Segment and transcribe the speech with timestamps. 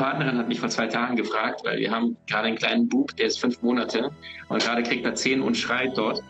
[0.00, 3.26] Partnerin hat mich vor zwei Tagen gefragt, weil wir haben gerade einen kleinen Bub, der
[3.26, 4.10] ist fünf Monate
[4.48, 6.22] und gerade kriegt er zehn und schreit dort.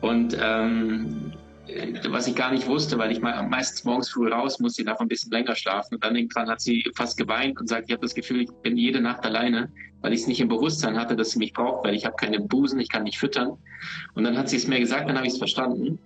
[0.00, 1.32] Und ähm,
[2.08, 5.08] was ich gar nicht wusste, weil ich meistens morgens früh raus muss, sie darf ein
[5.08, 5.96] bisschen länger schlafen.
[5.96, 8.78] Und dann irgendwann hat sie fast geweint und sagt, ich habe das Gefühl, ich bin
[8.78, 9.70] jede Nacht alleine,
[10.00, 12.40] weil ich es nicht im Bewusstsein hatte, dass sie mich braucht, weil ich habe keine
[12.40, 13.58] Busen, ich kann nicht füttern.
[14.14, 15.98] Und dann hat sie es mir gesagt, dann habe ich es verstanden.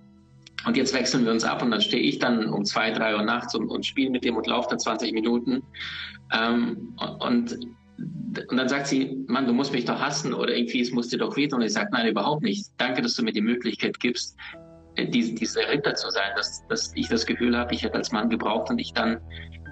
[0.66, 3.22] Und jetzt wechseln wir uns ab und dann stehe ich dann um zwei, drei Uhr
[3.22, 5.62] nachts und, und spiele mit dem und laufe dann 20 Minuten.
[6.32, 7.58] Ähm, und,
[8.48, 11.18] und dann sagt sie, Mann, du musst mich doch hassen oder irgendwie, es muss dir
[11.18, 11.60] doch wehtun.
[11.60, 12.66] Und ich sage, nein, überhaupt nicht.
[12.78, 14.36] Danke, dass du mir die Möglichkeit gibst,
[14.96, 18.30] die, diese Ritter zu sein, dass, dass ich das Gefühl habe, ich hätte als Mann
[18.30, 19.20] gebraucht und ich dann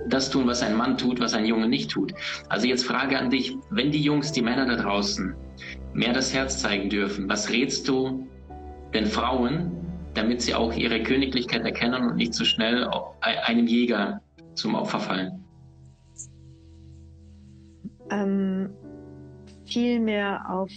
[0.08, 2.12] das tun, was ein Mann tut, was ein Junge nicht tut.
[2.48, 5.34] Also jetzt Frage an dich, wenn die Jungs, die Männer da draußen
[5.94, 8.26] mehr das Herz zeigen dürfen, was rätst du
[8.94, 9.81] den Frauen,
[10.14, 12.88] damit sie auch ihre Königlichkeit erkennen und nicht zu so schnell
[13.20, 14.20] einem Jäger
[14.54, 15.44] zum Opfer fallen?
[18.10, 18.70] Ähm,
[19.64, 20.70] viel mehr auf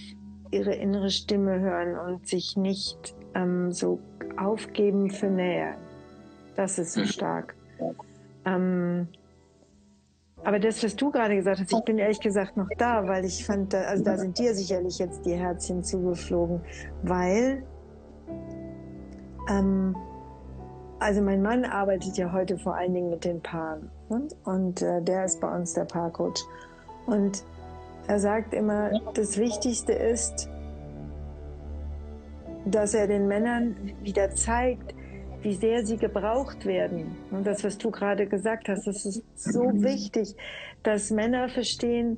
[0.51, 3.99] ihre innere Stimme hören und sich nicht ähm, so
[4.37, 5.75] aufgeben für Nähe.
[6.55, 7.05] Das ist so mhm.
[7.05, 7.55] stark.
[8.45, 9.07] Ähm,
[10.43, 13.43] aber das, was du gerade gesagt hast, ich bin ehrlich gesagt noch da, weil ich
[13.43, 16.61] fand, da, also da sind dir sicherlich jetzt die Herzchen zugeflogen,
[17.01, 17.63] weil,
[19.49, 19.95] ähm,
[20.99, 25.01] also mein Mann arbeitet ja heute vor allen Dingen mit den Paaren und, und äh,
[25.01, 26.43] der ist bei uns der Paarcoach.
[27.05, 27.43] Und
[28.07, 30.49] er sagt immer, das Wichtigste ist,
[32.65, 34.95] dass er den Männern wieder zeigt,
[35.41, 37.15] wie sehr sie gebraucht werden.
[37.31, 40.35] Und das, was du gerade gesagt hast, das ist so wichtig,
[40.81, 42.17] dass Männer verstehen,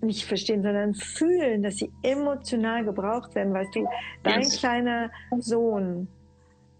[0.00, 3.52] nicht verstehen, sondern fühlen, dass sie emotional gebraucht werden.
[3.52, 3.86] Weißt du,
[4.22, 6.08] dein kleiner Sohn,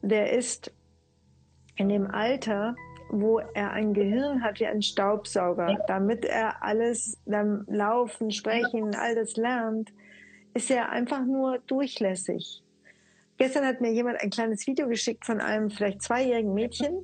[0.07, 0.73] der ist
[1.77, 2.75] in dem Alter,
[3.11, 9.37] wo er ein Gehirn hat wie ein Staubsauger, damit er alles dann laufen, sprechen, alles
[9.37, 9.93] lernt,
[10.55, 12.63] ist er einfach nur durchlässig.
[13.39, 17.03] Gestern hat mir jemand ein kleines Video geschickt von einem vielleicht zweijährigen Mädchen,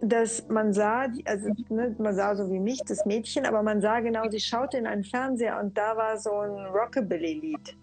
[0.00, 4.00] dass man sah, also ne, man sah so wie mich das Mädchen, aber man sah
[4.00, 7.76] genau, sie schaute in einen Fernseher und da war so ein Rockabilly-Lied.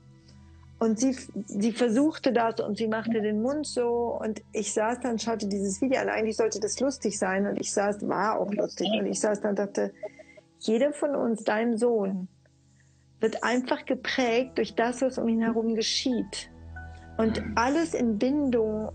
[0.82, 1.16] Und sie,
[1.46, 5.80] sie versuchte das und sie machte den Mund so und ich saß dann, schaute dieses
[5.80, 6.10] Video an.
[6.10, 9.52] Eigentlich sollte das lustig sein und ich saß, war auch lustig und ich saß dann
[9.52, 9.94] und dachte,
[10.58, 12.28] jeder von uns, dein Sohn,
[13.20, 16.50] wird einfach geprägt durch das, was um ihn herum geschieht.
[17.20, 18.92] Und alles in Bindung,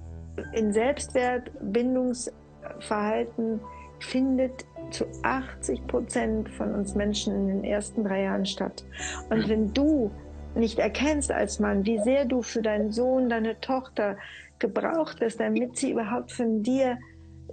[0.55, 3.61] in Selbstwert, Bindungsverhalten
[4.01, 8.85] findet zu 80 Prozent von uns Menschen in den ersten drei Jahren statt.
[9.31, 10.11] Und wenn du
[10.57, 14.17] nicht erkennst als Mann, wie sehr du für deinen Sohn, deine Tochter
[14.59, 16.99] gebraucht wirst, damit sie überhaupt von dir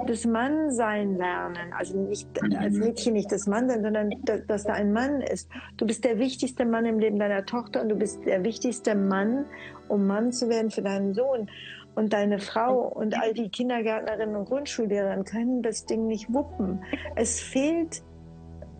[0.07, 1.73] das Mannsein lernen.
[1.77, 2.27] Also nicht
[2.57, 4.11] als Mädchen nicht das Mannsein, sondern
[4.47, 5.49] dass da ein Mann ist.
[5.77, 9.45] Du bist der wichtigste Mann im Leben deiner Tochter und du bist der wichtigste Mann,
[9.87, 11.49] um Mann zu werden für deinen Sohn.
[11.95, 16.83] Und deine Frau und all die Kindergärtnerinnen und Grundschullehrerinnen können das Ding nicht wuppen.
[17.15, 18.01] Es fehlt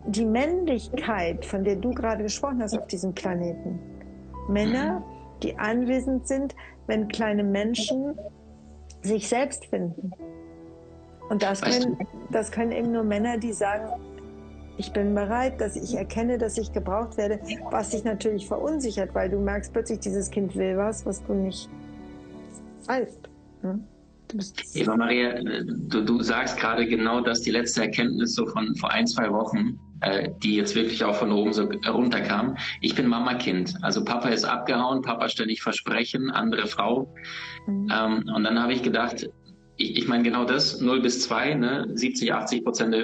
[0.08, 3.78] die Männlichkeit, von der du gerade gesprochen hast auf diesem Planeten.
[4.48, 5.02] Männer,
[5.42, 6.54] die anwesend sind,
[6.86, 8.18] wenn kleine Menschen
[9.02, 10.12] sich selbst finden.
[11.28, 11.98] Und das können,
[12.30, 13.88] das können eben nur Männer, die sagen,
[14.76, 17.40] ich bin bereit, dass ich erkenne, dass ich gebraucht werde,
[17.70, 21.70] was sich natürlich verunsichert, weil du merkst plötzlich, dieses Kind will was, was du nicht
[22.86, 23.28] weißt.
[23.62, 23.84] Hm?
[24.74, 29.06] Eva Maria, du, du sagst gerade genau das, die letzte Erkenntnis so von vor ein,
[29.06, 32.56] zwei Wochen, äh, die jetzt wirklich auch von oben so runterkam.
[32.80, 33.74] Ich bin Mama-Kind.
[33.82, 37.14] Also Papa ist abgehauen, Papa ständig Versprechen, andere Frau.
[37.66, 37.92] Mhm.
[37.92, 39.28] Ähm, und dann habe ich gedacht,
[39.76, 42.96] ich, ich meine genau das, 0 bis 2, ne, 70, 80 Prozent,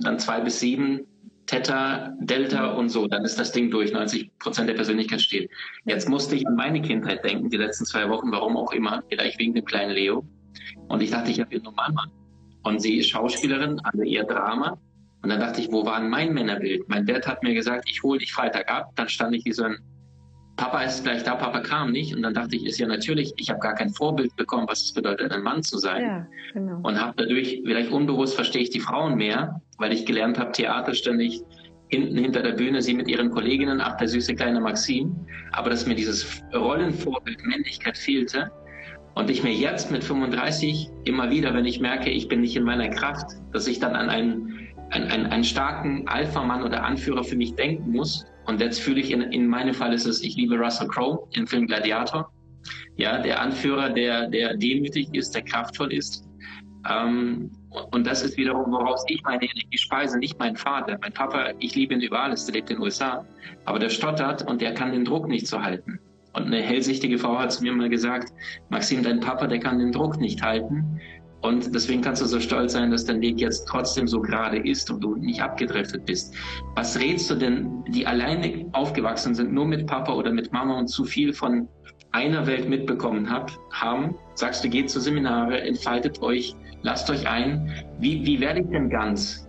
[0.00, 1.00] dann 2 bis 7,
[1.48, 5.50] Theta, Delta und so, dann ist das Ding durch, 90 Prozent der Persönlichkeit steht.
[5.86, 9.38] Jetzt musste ich an meine Kindheit denken, die letzten zwei Wochen, warum auch immer, vielleicht
[9.38, 10.24] wegen dem kleinen Leo.
[10.88, 12.06] Und ich dachte, ich habe nur Mama.
[12.64, 14.78] Und sie ist Schauspielerin, alle ihr Drama.
[15.22, 16.88] Und dann dachte ich, wo war mein Männerbild?
[16.88, 18.92] Mein Dad hat mir gesagt, ich hole dich Freitag ab.
[18.96, 19.78] Dann stand ich wie so ein
[20.58, 22.14] Papa ist gleich da, Papa kam nicht.
[22.14, 24.92] Und dann dachte ich, ist ja natürlich, ich habe gar kein Vorbild bekommen, was es
[24.92, 26.02] bedeutet, ein Mann zu sein.
[26.02, 26.80] Ja, genau.
[26.82, 30.94] Und habe dadurch, vielleicht unbewusst verstehe ich die Frauen mehr, weil ich gelernt habe, Theater
[30.94, 31.42] ständig
[31.90, 35.14] hinten hinter der Bühne, sie mit ihren Kolleginnen, ach, der süße kleine Maxim,
[35.52, 38.50] aber dass mir dieses Rollenvorbild Männlichkeit fehlte
[39.18, 42.62] und ich mir jetzt mit 35 immer wieder, wenn ich merke, ich bin nicht in
[42.62, 47.34] meiner Kraft, dass ich dann an einen, einen, einen, einen starken Alpha-Mann oder Anführer für
[47.34, 48.24] mich denken muss.
[48.46, 51.48] Und jetzt fühle ich, in, in meinem Fall ist es, ich liebe Russell Crowe im
[51.48, 52.30] Film Gladiator.
[52.96, 56.24] Ja, der Anführer, der, der demütig ist, der kraftvoll ist.
[56.88, 57.50] Ähm,
[57.90, 60.96] und das ist wiederum, woraus ich meine Energie speise, nicht mein Vater.
[61.02, 63.26] Mein Papa, ich liebe ihn über alles, der lebt in den USA,
[63.64, 65.98] aber der stottert und der kann den Druck nicht so halten.
[66.34, 68.32] Und eine hellsichtige Frau hat zu mir mal gesagt,
[68.68, 71.00] Maxim, dein Papa, der kann den Druck nicht halten.
[71.40, 74.90] Und deswegen kannst du so stolz sein, dass dein Weg jetzt trotzdem so gerade ist
[74.90, 76.34] und du nicht abgedriftet bist.
[76.74, 80.88] Was rätst du denn, die alleine aufgewachsen sind, nur mit Papa oder mit Mama und
[80.88, 81.68] zu viel von
[82.10, 84.16] einer Welt mitbekommen hab, haben?
[84.34, 87.72] Sagst du, geht zu Seminare, entfaltet euch, lasst euch ein.
[88.00, 89.46] Wie, wie werde ich denn ganz?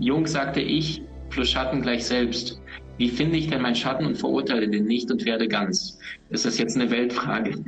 [0.00, 2.59] Jung sagte ich, plus Schatten gleich selbst.
[3.00, 5.98] Wie finde ich denn meinen Schatten und verurteile den nicht und werde ganz?
[6.28, 7.54] Ist das jetzt eine Weltfrage?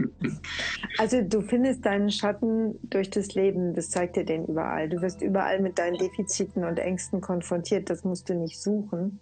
[0.99, 4.91] Also du findest deinen Schatten durch das Leben, das zeigt dir den überall.
[4.91, 9.19] Du wirst überall mit deinen Defiziten und Ängsten konfrontiert, das musst du nicht suchen.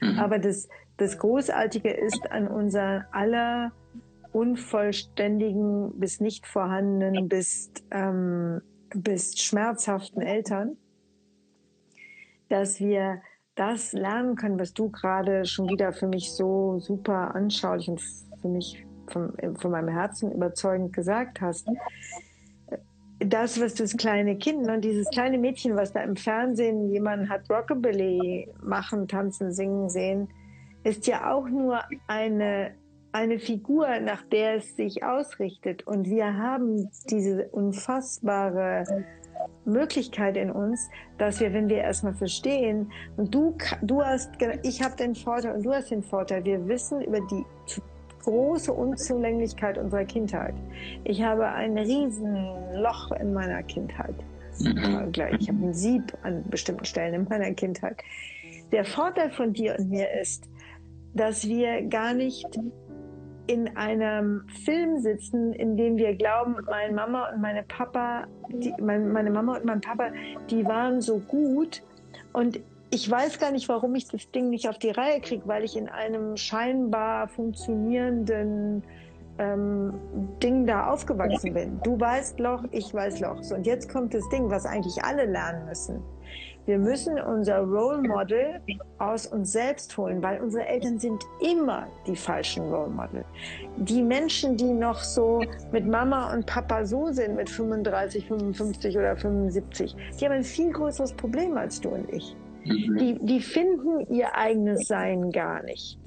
[0.00, 0.16] Mhm.
[0.20, 3.72] Aber das, das Großartige ist an unser aller
[4.30, 8.60] unvollständigen bis nicht vorhandenen bis, ähm,
[8.94, 10.76] bis schmerzhaften Eltern,
[12.48, 13.20] dass wir
[13.58, 18.00] das lernen können, was du gerade schon wieder für mich so super anschaulich und
[18.40, 21.68] für mich von, von meinem Herzen überzeugend gesagt hast.
[23.18, 27.28] Das, was das kleine Kind und ne, dieses kleine Mädchen, was da im Fernsehen jemand
[27.28, 30.28] hat Rockabilly machen, tanzen, singen sehen,
[30.84, 32.74] ist ja auch nur eine,
[33.10, 35.84] eine Figur, nach der es sich ausrichtet.
[35.84, 38.84] Und wir haben diese unfassbare
[39.64, 40.88] Möglichkeit in uns,
[41.18, 44.30] dass wir, wenn wir erstmal verstehen, und du, du hast,
[44.62, 47.44] ich habe den Vorteil und du hast den Vorteil, wir wissen über die
[48.22, 50.54] große Unzulänglichkeit unserer Kindheit.
[51.04, 54.14] Ich habe ein Riesenloch in meiner Kindheit.
[54.58, 55.12] Mhm.
[55.38, 57.96] Ich habe ein Sieb an bestimmten Stellen in meiner Kindheit.
[58.72, 60.48] Der Vorteil von dir und mir ist,
[61.14, 62.46] dass wir gar nicht
[63.48, 69.06] in einem Film sitzen, in dem wir glauben, meine Mama und meine Papa, die, meine,
[69.06, 70.10] meine Mama und mein Papa,
[70.50, 71.82] die waren so gut.
[72.34, 72.60] Und
[72.90, 75.76] ich weiß gar nicht, warum ich das Ding nicht auf die Reihe kriege, weil ich
[75.76, 78.82] in einem scheinbar funktionierenden
[79.38, 79.94] ähm,
[80.42, 81.80] Ding da aufgewachsen bin.
[81.82, 83.42] Du weißt Loch, ich weiß Loch.
[83.42, 86.02] So, und jetzt kommt das Ding, was eigentlich alle lernen müssen.
[86.66, 88.60] Wir müssen unser Role Model
[88.98, 93.24] aus uns selbst holen, weil unsere Eltern sind immer die falschen Role Model.
[93.78, 95.42] Die Menschen, die noch so
[95.72, 100.70] mit Mama und Papa so sind, mit 35, 55 oder 75, die haben ein viel
[100.70, 102.36] größeres Problem als du und ich.
[102.66, 102.96] Mhm.
[102.98, 105.98] Die, die finden ihr eigenes Sein gar nicht.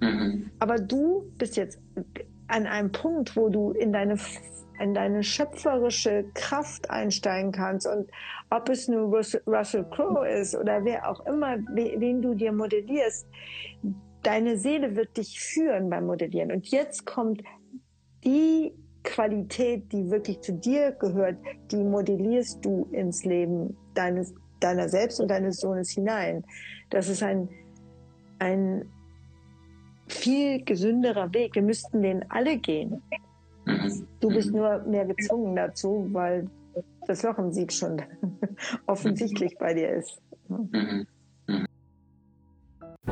[0.00, 0.50] Mhm.
[0.58, 1.78] Aber du bist jetzt
[2.50, 4.18] an einem Punkt, wo du in deine
[4.80, 8.10] in deine schöpferische Kraft einsteigen kannst und
[8.48, 9.14] ob es nur
[9.46, 13.26] Russell Crowe ist oder wer auch immer, wen du dir modellierst,
[14.22, 16.50] deine Seele wird dich führen beim Modellieren.
[16.50, 17.42] Und jetzt kommt
[18.24, 21.36] die Qualität, die wirklich zu dir gehört,
[21.70, 26.44] die modellierst du ins Leben deines, deiner selbst und deines Sohnes hinein.
[26.90, 27.48] Das ist ein,
[28.38, 28.90] ein
[30.10, 31.54] viel gesünderer Weg.
[31.54, 33.00] Wir müssten den alle gehen.
[34.20, 36.46] Du bist nur mehr gezwungen dazu, weil
[37.06, 38.02] das Loch im Sieg schon
[38.86, 40.20] offensichtlich bei dir ist.